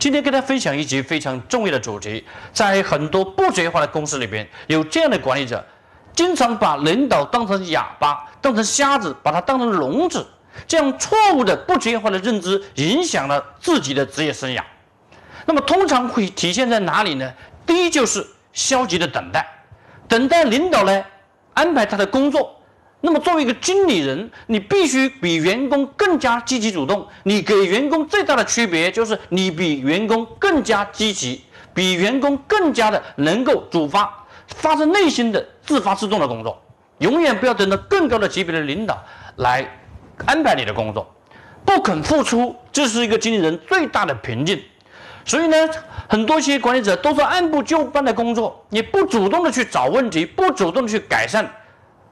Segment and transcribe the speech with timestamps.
[0.00, 2.24] 今天跟大家分享一集非常重要的主题，
[2.54, 5.62] 在很多不职业化的公司里边，有这样的管理者，
[6.16, 10.26] 经常把领导当成哑巴，当成瞎子，把他当成聋子，
[10.66, 14.62] 这样错误的不职业化的认知，影响了自己的职业生涯。
[15.44, 17.30] 那么通常会体现在哪里呢？
[17.66, 19.46] 第一就是消极的等待，
[20.08, 21.04] 等待领导来
[21.52, 22.58] 安排他的工作。
[23.02, 27.06] 那么，作为一个经理人，你必须比员工更加积极主动。
[27.22, 31.42] 你给员工最大的区别就是，你比员工更加积极，
[31.72, 34.12] 比员工更加的能够主发，
[34.48, 36.60] 发自内心的自发自动的工作。
[36.98, 39.02] 永远不要等到更高的级别的领导
[39.36, 39.66] 来
[40.26, 41.10] 安排你的工作，
[41.64, 44.62] 不肯付出，这是一个经理人最大的瓶颈。
[45.24, 45.56] 所以呢，
[46.06, 51.50] 很多些管理者都是按部就班的工作，你不主动的去找问题，不主动的去改善。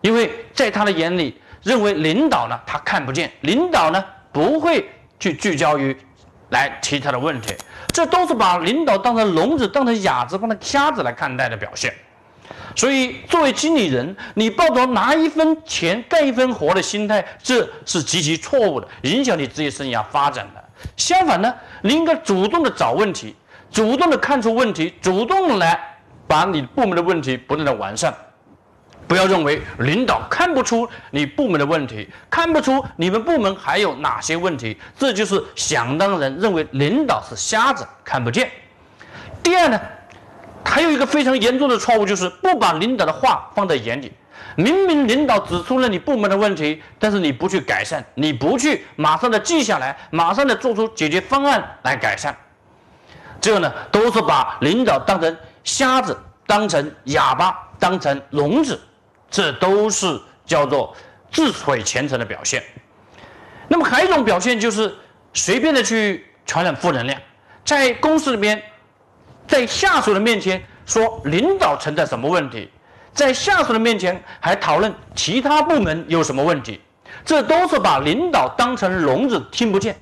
[0.00, 5.96] 因为在他的眼里，认为领导呢他看不见，领导呢不会去聚焦于
[6.50, 7.54] 来提他的问题，
[7.88, 11.92] 这都是把领导当成聋子、当成哑子、当成瞎子来看待的表现。
[12.76, 20.64] 所以，作为经理人，你抱着拿一分钱干一分活的心态，这是极其错误的，影响你职业生涯发展的。
[20.96, 23.34] 相反呢，你应该主动的找问题，
[23.70, 25.78] 主动的看出问题，主动来
[26.28, 28.14] 把你部门的问题不断的完善。
[29.08, 38.50] 不要认为领导看不出你部门的问题，看不出你们部门还有哪些问题，这就是想当然认为领导是瞎子看不见。
[39.42, 39.80] 第二呢，
[40.62, 44.12] 还有一个非常严重的错误，就是不把领导的话放在眼里。
[44.56, 52.36] 明明领导指出了你部门的问题，但是你不去改善，你不去马上的记下来，马上的做出解决方案来改善，
[53.40, 55.34] 这呢都是把领导当成
[55.64, 56.16] 瞎子，
[56.46, 58.78] 当成哑巴，当成聋子。
[59.30, 60.96] 这都是叫做
[61.30, 62.62] 自毁前程的表现。
[63.68, 64.94] 那么还有一种表现就是
[65.34, 67.20] 随便的去传染负能量，
[67.64, 68.62] 在公司里面，
[69.46, 72.70] 在下属的面前说领导存在什么问题，
[73.12, 76.80] 在下属的面前还讨论其他部门有什么问题，
[77.26, 79.94] 这都是把领导当成聋子听不见。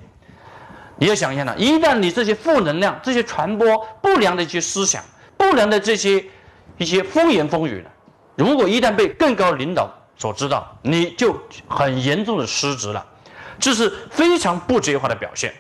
[0.99, 5.03] 你要想一下呢，一旦你这些负能量、这些传播不良的一些思想、
[5.37, 6.25] 不良的这些
[6.79, 7.91] 一些风言风语呢？
[8.37, 11.37] 如果一旦被更高领导所知道，你就
[11.67, 13.05] 很严重的失职了，
[13.59, 15.53] 这是非常不职业化的表现。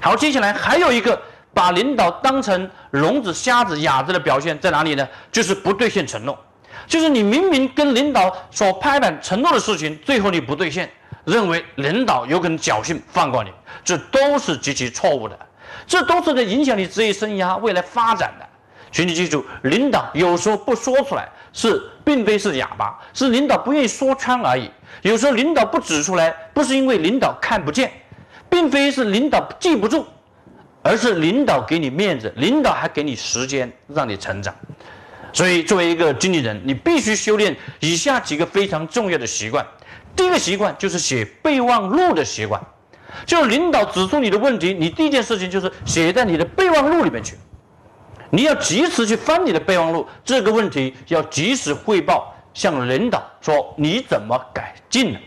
[0.00, 1.20] 好，接下来还有一个
[1.54, 5.08] 把领导当成聋子、瞎子、哑子的表现在哪里呢？
[5.30, 6.38] 就是不兑现承诺，
[6.86, 10.90] 就是你明明跟领导所拍板承诺的事情，最后你不兑现，
[11.24, 13.50] 认为领导有可能侥幸放过你，
[13.84, 15.38] 这都是极其错误的，
[15.86, 18.46] 这都是在影响你职业生涯未来发展的。
[18.92, 24.70] 请你记住，领导有时候不说出来，是并非是哑巴，是领导不愿意说穿而已。
[25.00, 27.90] 有时候领导不指出来，不是因为领导看不见，
[28.50, 30.06] 并非是领导记不住，
[30.82, 34.54] 而是领导给你面子，领导还给你时间让你成长。
[35.32, 39.66] 所以，作为一个经理人，你必须修炼以下几个非常重要的习惯。
[40.14, 42.60] 第一个习惯就是写备忘录的习惯，
[43.24, 47.34] 就是领导指出你的问题，你第一件事情就是写在你的备忘录里面去。
[48.34, 55.20] 你要及时去翻你的备忘录，这个问题要及时汇报，向领导说你怎么改进了。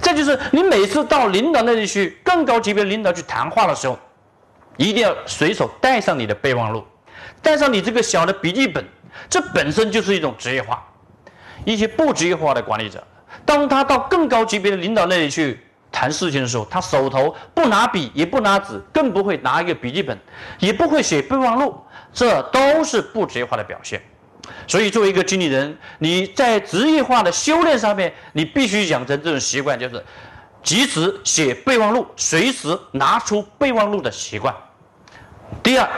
[0.00, 3.96] 再就是你每次到领导那里去，更高级别领导去谈话的时候，
[4.76, 6.84] 一定要随手带上你的备忘录，
[7.40, 8.84] 带上你这个小的笔记本，
[9.28, 10.84] 这本身就是一种职业化。
[11.64, 13.06] 一些不职业化的管理者，
[13.44, 15.60] 当他到更高级别的领导那里去。
[15.92, 20.16] 谈事情的时候，他手头不拿笔，也不拿纸，更不会拿一个笔记本，
[20.60, 21.76] 也不会写备忘录，
[22.12, 24.00] 这都是不职业化的表现。
[24.66, 30.04] 所以，作为一个经理人，你在职业化的修炼上面，你必须养成这种习惯，就是
[30.62, 34.54] 及时写备忘录，随时拿出备忘录的习惯。
[35.62, 35.88] 第二，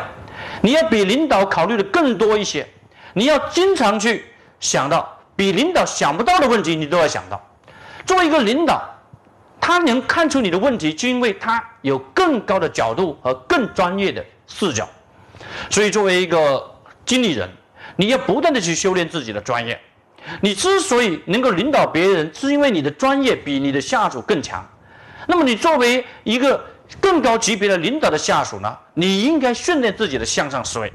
[0.60, 2.66] 你要比领导考虑的更多一些，
[3.14, 4.24] 你要经常去
[4.60, 7.40] 想到比领导想不到的问题，你都要想到。
[8.04, 8.88] 作为一个领导。
[9.64, 14.88] 他能看出你的问题，就因为他有更高的角度和更专业的视角。
[15.70, 16.64] 所以，作为一个
[17.04, 17.48] 经理人，
[17.96, 19.80] 你要不断的去修炼自己的专业。
[20.40, 24.64] 你之所以能够领导别人，是因为你的专业比你的下属更强。
[25.26, 26.64] 那么，你作为一个
[27.00, 28.76] 更高级别的领导的下属呢？
[28.94, 30.92] 你应该训练自己的向上思维。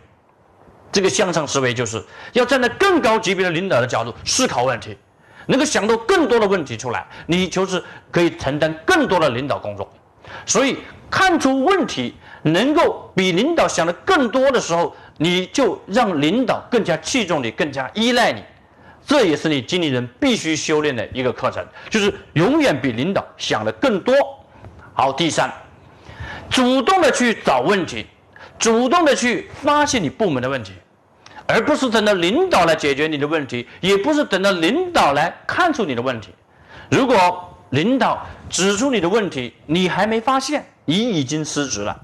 [0.90, 2.02] 这个向上思维就是
[2.32, 4.98] 要站在更高级别的领导的角度思考问题，
[5.46, 9.92] 能够想到更多的问题出来，你就是可以承担更多的领导工作。
[10.46, 10.78] 所以
[11.10, 18.44] 看出问题能够比领导想的更多的时候，你就让领导更加器重你，更加依赖你。
[19.06, 24.14] 这也是你经理人必须修炼的一个课程，就是永远比领导想的更多。
[24.94, 25.50] 好，第三，
[26.50, 28.06] 主动的去找问题，
[28.60, 30.74] 主动的去发现你部门的问题，
[31.46, 36.30] 而不是等到领导来解决你的问题，也不是等到领导来看出你的问题。
[36.90, 41.98] 如果领导指出你的问题，你还没发现，你已经失职了。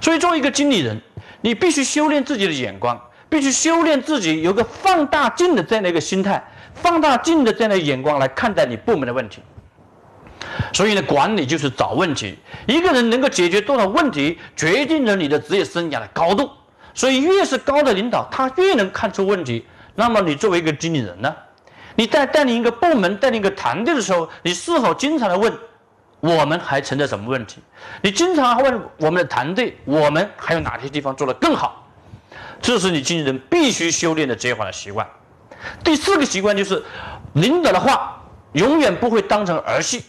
[0.00, 1.00] 所以，作为一个经理人，
[1.40, 3.00] 你必须修炼自己的眼光。
[3.26, 6.40] 必须修炼自己，有个放大镜的这样的一个心态，
[6.72, 9.42] 放大镜的这样的眼光来看待你部门的问题。
[10.72, 12.38] 所以呢，管理就是找问题。
[12.66, 16.48] 一个人能够解决多少问题，决定了你的职业生涯的高度。
[16.92, 19.66] 所以，越是高的领导，他越能看出问题。
[19.96, 21.34] 那么，你作为一个经理人呢？
[21.96, 25.52] 你在带领一个部门、带领一个团队的时候，你是否经常的问：
[26.20, 27.58] 我们还存在什么问题？
[28.02, 31.86] 你经常问我们的团队：我们还有哪些地方做得更好？
[32.60, 35.06] 这是你经纪人必须修炼的职业化的习惯。
[35.82, 36.82] 第四个习惯就是，
[37.34, 38.22] 领导的话
[38.52, 40.02] 永远不会当成儿戏。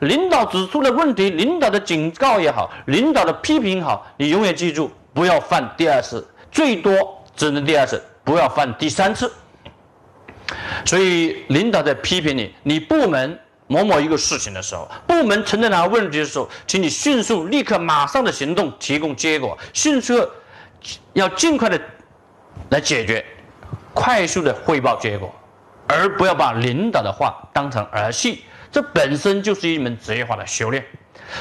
[0.00, 6.92] 领导指出的问题，领导的警告也好，领导的批评也好，你永远记住，不要犯第二次，最多
[7.34, 9.32] 只能第二次，不要犯第三次。
[10.84, 13.38] 所以，领导在批评你，你部门
[13.68, 20.28] 某某一个事情的时候，部门存在哪个问题的时候，请你迅速、立刻、马上的行动，提供结果，迅速。
[21.12, 21.78] 要尽快的
[22.70, 23.24] 来解决，
[23.92, 25.34] 快速的汇报结果，
[25.88, 28.44] 而不要把领导的话当成儿戏。
[28.70, 30.84] 这本身就是一门职业化的修炼。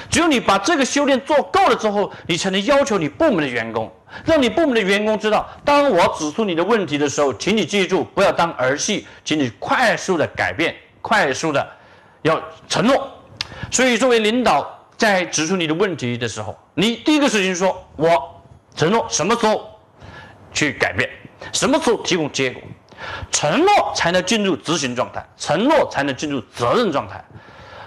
[0.09, 3.94] 只有你把这个修炼做够了之后，你才能要求你部门的员工，
[4.25, 11.76] 让你部门的员工知道，当我指出你的问题的时候，请你记住，不要当儿戏，请你快速的改变，快速的
[12.27, 13.09] 要承诺。
[13.71, 18.33] 所以，作为领导，在指出你的问题的时候，你第一个事情说，我。
[18.75, 19.68] 承诺什么时候
[20.53, 21.09] 去改变，
[21.51, 22.62] 什么时候提供结果，
[23.31, 27.19] 承诺才能进入执行状态，承诺才能进入责任状态。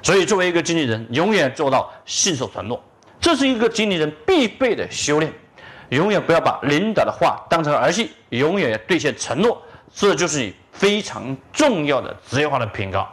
[0.02, 2.82] 所以，作为一个经理人，永远做到信守承诺，
[3.20, 5.32] 这是一个经理人必备的修炼。
[5.90, 9.62] 永远不要把领导的话当成儿戏，永远要兑现承诺，
[9.94, 13.06] 这就是你非常重要的职业化的品格。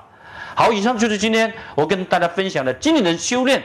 [0.58, 3.62] 好，以上就是今天我跟大家分享的经理人修炼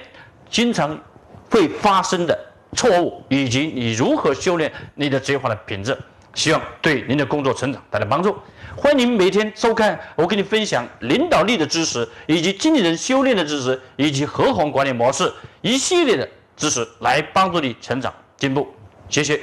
[0.51, 1.01] 经常
[1.49, 2.39] 会发生的。
[2.77, 5.97] 错误以及你如何修炼你的职业化的品质，
[6.35, 8.37] 希望对您的工作成长带来帮助。
[8.77, 16.29] 欢迎您每天收看我给你分享领导力的知识，以及经理人修炼的知识，以及合伙管理模式一系列的
[16.59, 18.69] 知识，来帮助你成长进步。
[19.09, 19.41] 谢谢。